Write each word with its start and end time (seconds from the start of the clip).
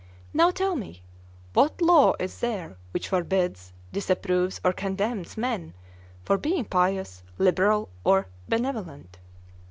Now 0.33 0.49
tell 0.49 0.75
me, 0.75 1.03
what 1.53 1.79
law 1.79 2.15
is 2.19 2.39
there 2.39 2.75
which 2.89 3.09
forbids, 3.09 3.71
disapproves, 3.91 4.59
or 4.65 4.73
condemns 4.73 5.37
men 5.37 5.75
for 6.23 6.39
being 6.39 6.65
pious, 6.65 7.21
liberal, 7.37 7.87
and 8.03 8.25
benevolent? 8.49 9.19